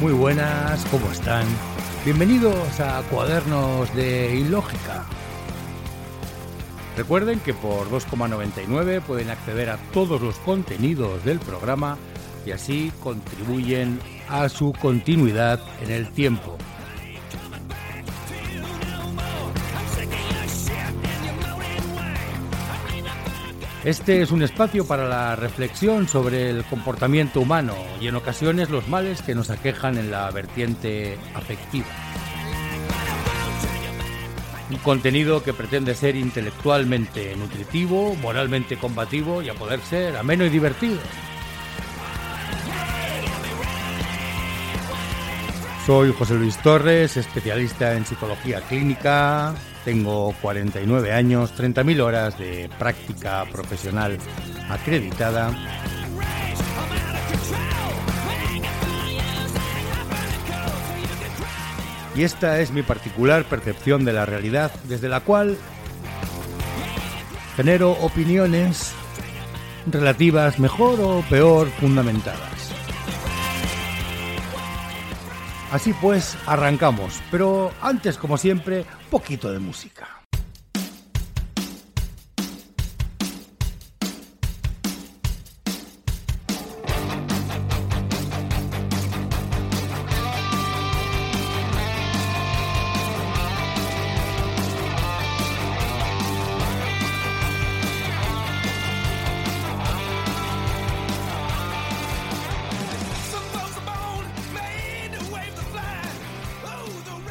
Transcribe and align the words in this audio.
Muy 0.00 0.14
buenas, 0.14 0.82
¿cómo 0.86 1.10
están? 1.12 1.46
Bienvenidos 2.06 2.80
a 2.80 3.02
Cuadernos 3.10 3.94
de 3.94 4.34
Ilógica. 4.34 5.04
Recuerden 6.96 7.38
que 7.40 7.52
por 7.52 7.90
2,99 7.90 9.02
pueden 9.02 9.28
acceder 9.28 9.68
a 9.68 9.76
todos 9.92 10.22
los 10.22 10.36
contenidos 10.38 11.22
del 11.26 11.38
programa 11.38 11.98
y 12.46 12.52
así 12.52 12.90
contribuyen 13.02 14.00
a 14.30 14.48
su 14.48 14.72
continuidad 14.72 15.60
en 15.82 15.90
el 15.90 16.08
tiempo. 16.08 16.56
Este 23.84 24.20
es 24.20 24.30
un 24.30 24.42
espacio 24.42 24.86
para 24.86 25.08
la 25.08 25.36
reflexión 25.36 26.06
sobre 26.06 26.50
el 26.50 26.64
comportamiento 26.64 27.40
humano 27.40 27.74
y 27.98 28.08
en 28.08 28.14
ocasiones 28.14 28.68
los 28.68 28.88
males 28.88 29.22
que 29.22 29.34
nos 29.34 29.48
aquejan 29.48 29.96
en 29.96 30.10
la 30.10 30.30
vertiente 30.30 31.16
afectiva. 31.34 31.86
Un 34.68 34.76
contenido 34.78 35.42
que 35.42 35.54
pretende 35.54 35.94
ser 35.94 36.14
intelectualmente 36.14 37.34
nutritivo, 37.36 38.14
moralmente 38.16 38.76
combativo 38.76 39.40
y 39.40 39.48
a 39.48 39.54
poder 39.54 39.80
ser 39.80 40.14
ameno 40.14 40.44
y 40.44 40.50
divertido. 40.50 40.98
Soy 45.86 46.12
José 46.12 46.34
Luis 46.34 46.58
Torres, 46.58 47.16
especialista 47.16 47.94
en 47.94 48.04
psicología 48.04 48.60
clínica, 48.60 49.54
tengo 49.84 50.34
49 50.42 51.12
años, 51.12 51.52
30.000 51.56 52.00
horas 52.00 52.38
de 52.38 52.70
práctica 52.78 53.44
profesional 53.50 54.18
acreditada. 54.68 55.52
Y 62.14 62.24
esta 62.24 62.60
es 62.60 62.72
mi 62.72 62.82
particular 62.82 63.44
percepción 63.44 64.04
de 64.04 64.12
la 64.12 64.26
realidad, 64.26 64.72
desde 64.84 65.08
la 65.08 65.20
cual 65.20 65.56
genero 67.56 67.92
opiniones 67.92 68.92
relativas 69.86 70.58
mejor 70.58 71.00
o 71.00 71.24
peor 71.30 71.68
fundamentadas. 71.68 72.59
Así 75.70 75.92
pues, 75.92 76.36
arrancamos, 76.46 77.20
pero 77.30 77.70
antes, 77.80 78.18
como 78.18 78.36
siempre, 78.36 78.84
poquito 79.08 79.52
de 79.52 79.60
música. 79.60 80.19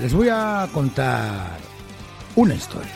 Les 0.00 0.12
voy 0.12 0.28
a 0.28 0.68
contar 0.72 1.58
una 2.34 2.54
historia. 2.54 2.90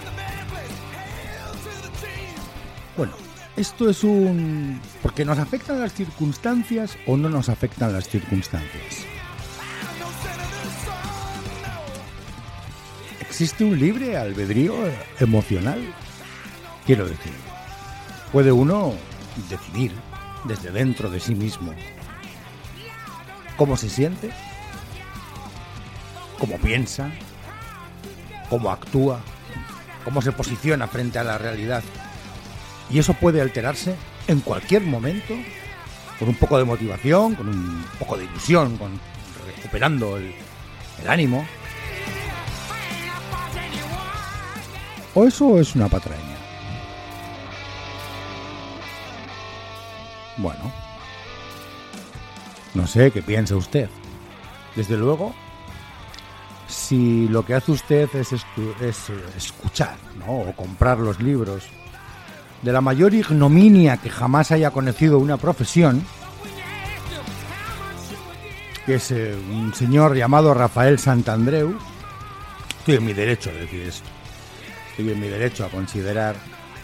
Bueno, 2.97 3.13
esto 3.57 3.89
es 3.89 4.03
un... 4.03 4.81
porque 5.01 5.25
nos 5.25 5.39
afectan 5.39 5.81
las 5.81 5.95
circunstancias 5.95 6.99
o 7.07 7.17
no 7.17 7.29
nos 7.29 7.49
afectan 7.49 7.93
las 7.93 8.09
circunstancias. 8.09 9.07
¿Existe 13.21 13.63
un 13.63 13.79
libre 13.79 14.17
albedrío 14.17 14.75
emocional? 15.21 15.81
Quiero 16.85 17.07
decir, 17.07 17.33
puede 18.33 18.51
uno 18.51 18.95
decidir 19.49 19.93
desde 20.45 20.73
dentro 20.73 21.09
de 21.11 21.21
sí 21.21 21.37
mismo 21.37 21.73
cómo 23.57 23.77
se 23.77 23.89
siente 23.89 24.33
cómo 26.39 26.57
piensa, 26.59 27.11
cómo 28.49 28.71
actúa, 28.71 29.21
cómo 30.05 30.23
se 30.23 30.33
posiciona 30.33 30.87
frente 30.89 31.19
a 31.19 31.25
la 31.25 31.39
realidad. 31.39 31.83
Y 32.91 32.99
eso 32.99 33.15
puede 33.15 33.41
alterarse 33.41 33.95
en 34.27 34.41
cualquier 34.41 34.83
momento, 34.83 35.35
con 36.19 36.29
un 36.29 36.35
poco 36.35 36.59
de 36.59 36.65
motivación, 36.65 37.35
con 37.35 37.49
un 37.49 37.85
poco 37.99 38.17
de 38.17 38.25
ilusión, 38.25 38.77
con 38.77 38.99
recuperando 39.57 40.17
el, 40.17 40.35
el 41.03 41.09
ánimo. 41.09 41.47
¿O 45.15 45.25
eso 45.27 45.59
es 45.59 45.75
una 45.75 45.89
patraña? 45.89 46.37
Bueno, 50.37 50.73
no 52.75 52.87
sé 52.87 53.11
qué 53.11 53.23
piensa 53.23 53.57
usted. 53.57 53.89
Desde 54.77 54.97
luego, 54.97 55.35
si 56.69 57.27
lo 57.29 57.45
que 57.45 57.55
hace 57.55 57.73
usted 57.73 58.09
es, 58.15 58.33
eh, 58.33 59.25
escuchar 59.37 59.97
o 60.27 60.53
comprar 60.53 60.99
los 60.99 61.21
libros. 61.21 61.65
De 62.63 62.73
la 62.73 62.81
mayor 62.81 63.15
ignominia 63.15 63.97
que 63.97 64.11
jamás 64.11 64.53
haya 64.53 64.71
conocido 64.71 65.19
una 65.19 65.37
profesión, 65.37 66.05
que 68.85 68.97
es 68.97 69.11
eh, 69.11 69.35
un 69.51 69.75
señor 69.75 70.15
llamado 70.15 70.55
Rafael 70.55 70.99
Santandreu, 70.99 71.77
estoy 72.79 72.97
en 72.97 73.05
mi 73.07 73.13
derecho 73.13 73.51
a 73.51 73.55
decir 73.55 73.83
esto, 73.83 74.09
estoy 74.91 75.13
en 75.13 75.21
mi 75.21 75.29
derecho 75.29 75.65
a 75.65 75.69
considerar 75.69 76.37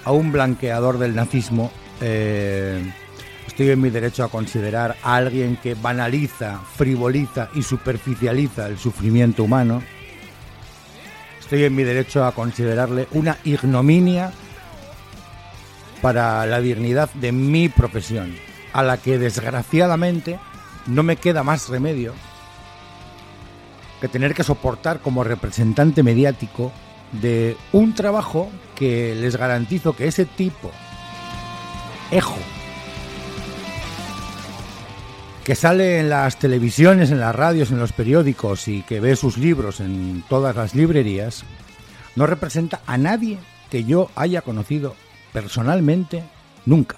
a 0.05 0.12
un 0.12 0.33
blanqueador 0.33 0.99
del 0.99 1.15
nazismo 1.15 1.72
eh, 2.01 2.93
Estoy 3.47 3.71
en 3.71 3.81
mi 3.81 3.91
derecho 3.91 4.25
a 4.25 4.28
considerar 4.28 4.97
a 5.03 5.16
alguien 5.16 5.56
que 5.56 5.75
banaliza, 5.75 6.60
frivoliza 6.77 7.49
y 7.55 7.62
superficializa 7.62 8.66
el 8.66 8.78
sufrimiento 8.78 9.44
humano. 9.44 9.82
Estoy 11.38 11.65
en 11.65 11.75
mi 11.75 11.84
derecho 11.84 12.25
a 12.25 12.33
considerarle 12.33 13.06
una 13.12 13.38
ignominia 13.44 14.33
para 16.00 16.47
la 16.47 16.60
dignidad 16.60 17.10
de 17.15 17.33
mi 17.33 17.69
profesión, 17.69 18.34
a 18.72 18.83
la 18.83 18.97
que 18.97 19.19
desgraciadamente 19.19 20.38
no 20.87 21.03
me 21.03 21.16
queda 21.16 21.43
más 21.43 21.69
remedio 21.69 22.15
que 24.01 24.09
tener 24.09 24.34
que 24.34 24.45
soportar 24.45 25.01
como 25.01 25.24
representante 25.24 26.03
mediático 26.03 26.72
de 27.13 27.57
un 27.72 27.95
trabajo 27.95 28.51
que 28.74 29.15
les 29.15 29.36
garantizo 29.36 29.95
que 29.95 30.07
ese 30.07 30.27
tipo, 30.27 30.71
ejo, 32.10 32.36
que 35.45 35.55
sale 35.55 36.01
en 36.01 36.09
las 36.09 36.39
televisiones, 36.39 37.11
en 37.11 37.21
las 37.21 37.35
radios, 37.35 37.71
en 37.71 37.79
los 37.79 37.93
periódicos 37.93 38.67
y 38.67 38.81
que 38.83 38.99
ve 38.99 39.15
sus 39.15 39.37
libros 39.37 39.81
en 39.81 40.25
todas 40.29 40.57
las 40.57 40.75
librerías, 40.75 41.45
no 42.17 42.27
representa 42.27 42.81
a 42.87 42.97
nadie 42.97 43.39
que 43.71 43.85
yo 43.85 44.11
haya 44.17 44.41
conocido 44.41 44.97
personalmente 45.35 46.25
nunca 46.65 46.97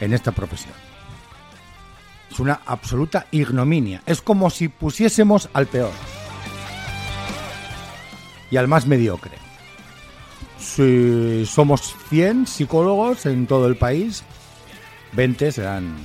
en 0.00 0.14
esta 0.14 0.32
profesión. 0.32 0.72
Es 2.30 2.40
una 2.40 2.62
absoluta 2.64 3.26
ignominia. 3.30 4.02
Es 4.06 4.22
como 4.22 4.48
si 4.48 4.68
pusiésemos 4.68 5.50
al 5.52 5.66
peor 5.66 5.92
y 8.50 8.56
al 8.56 8.66
más 8.66 8.86
mediocre. 8.86 9.36
Si 10.58 11.44
somos 11.44 11.94
100 12.08 12.46
psicólogos 12.46 13.26
en 13.26 13.46
todo 13.46 13.66
el 13.66 13.76
país, 13.76 14.24
20 15.14 15.52
serán 15.52 15.96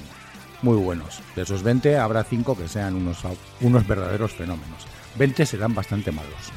muy 0.61 0.77
buenos. 0.77 1.21
De 1.35 1.43
esos 1.43 1.63
20 1.63 1.97
habrá 1.97 2.23
5 2.23 2.57
que 2.57 2.67
sean 2.67 2.95
unos, 2.95 3.19
unos 3.61 3.87
verdaderos 3.87 4.33
fenómenos. 4.33 4.85
20 5.17 5.45
serán 5.45 5.73
bastante 5.73 6.11
malos. 6.11 6.51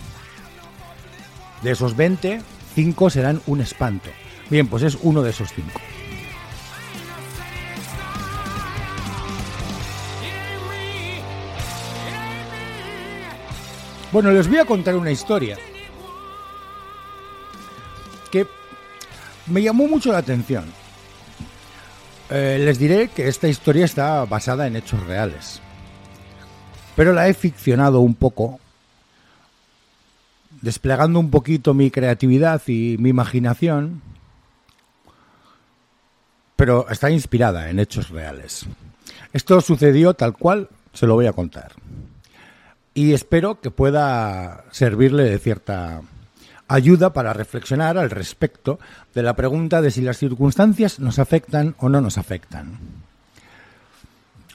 De 1.62 1.70
esos 1.70 1.96
20, 1.96 2.43
5 2.75 3.10
serán 3.10 3.40
un 3.46 3.60
espanto. 3.60 4.10
Bien, 4.50 4.66
pues 4.66 4.82
es 4.82 4.99
uno 5.02 5.22
de 5.22 5.31
esos 5.31 5.52
5. 5.52 5.70
Bueno, 14.12 14.31
les 14.31 14.46
voy 14.46 14.58
a 14.58 14.66
contar 14.66 14.94
una 14.96 15.10
historia 15.10 15.56
que 18.31 18.46
me 19.46 19.62
llamó 19.62 19.88
mucho 19.88 20.12
la 20.12 20.19
atención. 20.19 20.81
Eh, 22.34 22.58
les 22.58 22.79
diré 22.79 23.08
que 23.08 23.29
esta 23.29 23.46
historia 23.46 23.84
está 23.84 24.25
basada 24.25 24.67
en 24.67 24.75
hechos 24.75 25.05
reales, 25.06 25.61
pero 26.96 27.12
la 27.12 27.29
he 27.29 27.34
ficcionado 27.34 28.00
un 28.00 28.14
poco, 28.14 28.58
desplegando 30.62 31.20
un 31.20 31.31
poquito 31.31 31.75
mi 31.75 31.90
creatividad 31.90 32.62
y 32.69 32.96
mi 32.99 33.11
imaginación, 33.11 34.00
pero 36.56 36.88
está 36.88 37.11
inspirada 37.11 37.69
en 37.69 37.79
hechos 37.79 38.08
reales. 38.08 38.64
Esto 39.35 39.61
sucedió 39.61 40.14
tal 40.14 40.32
cual 40.32 40.70
se 40.94 41.06
lo 41.06 41.14
voy 41.14 41.26
a 41.26 41.35
contar 41.35 41.73
y 42.94 43.12
espero 43.12 43.61
que 43.61 43.70
pueda 43.70 44.64
servirle 44.70 45.25
de 45.25 45.38
cierta 45.38 46.02
ayuda 46.69 47.12
para 47.12 47.32
reflexionar 47.32 47.99
al 47.99 48.11
respecto 48.11 48.79
de 49.14 49.23
la 49.23 49.37
pregunta 49.37 49.81
de 49.81 49.91
si 49.91 50.00
las 50.00 50.19
circunstancias 50.19 50.99
nos 50.99 51.19
afectan 51.19 51.75
o 51.79 51.88
no 51.88 52.00
nos 52.00 52.19
afectan. 52.19 52.79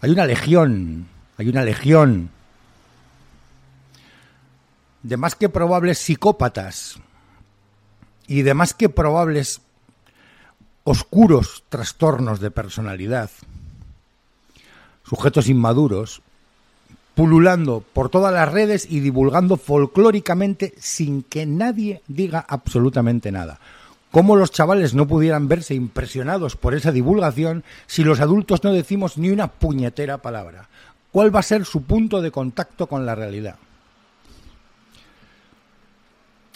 Hay 0.01 0.11
una 0.11 0.25
legión, 0.25 1.07
hay 1.37 1.49
una 1.49 1.63
legión 1.63 2.29
de 5.03 5.17
más 5.17 5.35
que 5.35 5.49
probables 5.49 5.99
psicópatas 5.99 6.99
y 8.27 8.41
de 8.41 8.53
más 8.53 8.73
que 8.73 8.89
probables 8.89 9.61
oscuros 10.83 11.63
trastornos 11.69 12.39
de 12.39 12.51
personalidad, 12.51 13.29
sujetos 15.03 15.49
inmaduros, 15.49 16.21
pululando 17.17 17.83
por 17.93 18.09
todas 18.09 18.31
las 18.31 18.51
redes 18.51 18.85
y 18.87 18.99
divulgando 18.99 19.57
folclóricamente 19.57 20.75
sin 20.77 21.23
que 21.23 21.47
nadie 21.47 22.03
diga 22.07 22.45
absolutamente 22.47 23.31
nada. 23.31 23.59
¿Cómo 24.11 24.35
los 24.35 24.51
chavales 24.51 24.93
no 24.93 25.07
pudieran 25.07 25.47
verse 25.47 25.73
impresionados 25.73 26.55
por 26.55 26.75
esa 26.75 26.91
divulgación 26.91 27.63
si 27.87 28.03
los 28.03 28.19
adultos 28.19 28.63
no 28.63 28.71
decimos 28.71 29.17
ni 29.17 29.31
una 29.31 29.47
puñetera 29.47 30.19
palabra? 30.19 30.69
¿Cuál 31.11 31.35
va 31.35 31.39
a 31.39 31.43
ser 31.43 31.65
su 31.65 31.81
punto 31.81 32.21
de 32.21 32.29
contacto 32.29 32.85
con 32.85 33.07
la 33.07 33.15
realidad? 33.15 33.55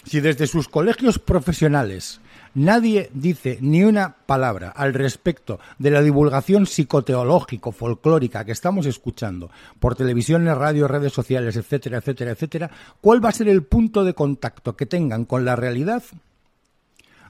Si 0.03 0.19
desde 0.19 0.47
sus 0.47 0.67
colegios 0.67 1.19
profesionales 1.19 2.21
Nadie 2.53 3.09
dice 3.13 3.59
ni 3.61 3.83
una 3.85 4.13
palabra 4.25 4.71
al 4.75 4.93
respecto 4.93 5.61
de 5.79 5.89
la 5.89 6.01
divulgación 6.01 6.65
psicoteológico, 6.65 7.71
folclórica 7.71 8.43
que 8.43 8.51
estamos 8.51 8.85
escuchando 8.85 9.49
por 9.79 9.95
televisiones, 9.95 10.57
radio, 10.57 10.89
redes 10.89 11.13
sociales, 11.13 11.55
etcétera, 11.55 11.99
etcétera, 11.99 12.31
etcétera. 12.31 12.69
¿Cuál 12.99 13.23
va 13.23 13.29
a 13.29 13.33
ser 13.33 13.47
el 13.47 13.63
punto 13.63 14.03
de 14.03 14.13
contacto 14.13 14.75
que 14.75 14.85
tengan 14.85 15.23
con 15.23 15.45
la 15.45 15.55
realidad 15.55 16.03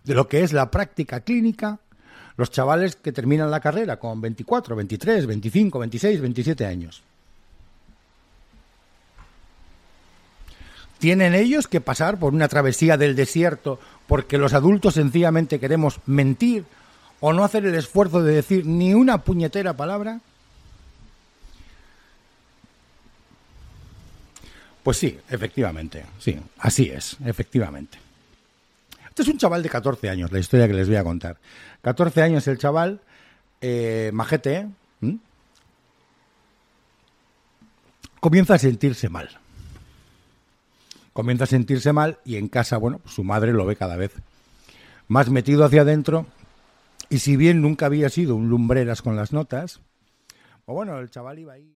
de 0.03 0.15
lo 0.15 0.27
que 0.27 0.41
es 0.41 0.53
la 0.53 0.71
práctica 0.71 1.19
clínica 1.19 1.79
los 2.35 2.49
chavales 2.49 2.95
que 2.95 3.11
terminan 3.11 3.51
la 3.51 3.59
carrera 3.59 3.99
con 3.99 4.19
24, 4.21 4.75
23, 4.75 5.27
25, 5.27 5.77
26, 5.77 6.21
27 6.21 6.65
años? 6.65 7.03
¿Tienen 11.01 11.33
ellos 11.33 11.67
que 11.67 11.81
pasar 11.81 12.19
por 12.19 12.31
una 12.31 12.47
travesía 12.47 12.95
del 12.95 13.15
desierto 13.15 13.79
porque 14.05 14.37
los 14.37 14.53
adultos 14.53 14.93
sencillamente 14.93 15.59
queremos 15.59 15.99
mentir 16.05 16.63
o 17.19 17.33
no 17.33 17.43
hacer 17.43 17.65
el 17.65 17.73
esfuerzo 17.73 18.21
de 18.21 18.35
decir 18.35 18.67
ni 18.67 18.93
una 18.93 19.23
puñetera 19.23 19.75
palabra? 19.75 20.19
Pues 24.83 24.97
sí, 24.97 25.19
efectivamente, 25.27 26.05
sí, 26.19 26.39
así 26.59 26.91
es, 26.91 27.17
efectivamente. 27.25 27.97
Este 29.09 29.23
es 29.23 29.27
un 29.27 29.39
chaval 29.39 29.63
de 29.63 29.69
14 29.69 30.07
años, 30.07 30.31
la 30.31 30.37
historia 30.37 30.67
que 30.67 30.75
les 30.75 30.87
voy 30.87 30.97
a 30.97 31.03
contar. 31.03 31.37
14 31.81 32.21
años 32.21 32.47
el 32.47 32.59
chaval, 32.59 33.01
eh, 33.59 34.11
majete, 34.13 34.67
comienza 38.19 38.53
a 38.53 38.59
sentirse 38.59 39.09
mal 39.09 39.41
comienza 41.13 41.43
a 41.43 41.47
sentirse 41.47 41.93
mal 41.93 42.19
y 42.25 42.37
en 42.37 42.47
casa, 42.47 42.77
bueno, 42.77 43.01
su 43.05 43.23
madre 43.23 43.53
lo 43.53 43.65
ve 43.65 43.75
cada 43.75 43.97
vez 43.97 44.13
más 45.11 45.29
metido 45.29 45.65
hacia 45.65 45.81
adentro 45.81 46.25
y 47.09 47.19
si 47.19 47.35
bien 47.35 47.61
nunca 47.61 47.87
había 47.87 48.07
sido 48.07 48.33
un 48.33 48.47
lumbreras 48.47 49.01
con 49.01 49.17
las 49.17 49.33
notas, 49.33 49.81
pues 50.63 50.73
bueno, 50.73 50.97
el 50.99 51.09
chaval 51.09 51.37
iba 51.37 51.51
ahí. 51.51 51.75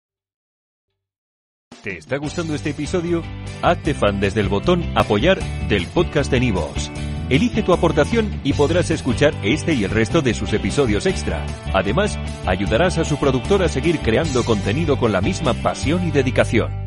¿Te 1.82 1.98
está 1.98 2.18
gustando 2.18 2.54
este 2.54 2.70
episodio? 2.70 3.24
Hazte 3.64 3.96
fan 3.96 4.20
desde 4.20 4.42
el 4.42 4.50
botón 4.50 4.84
apoyar 4.96 5.40
del 5.68 5.88
podcast 5.88 6.30
de 6.30 6.42
Nivos. 6.42 6.92
Elige 7.30 7.64
tu 7.64 7.74
aportación 7.74 8.40
y 8.44 8.54
podrás 8.54 8.92
escuchar 8.92 9.34
este 9.44 9.74
y 9.74 9.84
el 9.84 9.90
resto 9.90 10.22
de 10.22 10.36
sus 10.36 10.54
episodios 10.54 11.08
extra. 11.08 11.44
Además, 11.74 12.20
ayudarás 12.46 13.00
a 13.00 13.04
su 13.04 13.18
productor 13.18 13.64
a 13.64 13.70
seguir 13.70 13.98
creando 14.00 14.44
contenido 14.46 14.98
con 14.98 15.12
la 15.12 15.22
misma 15.22 15.56
pasión 15.56 16.08
y 16.08 16.12
dedicación. 16.12 16.83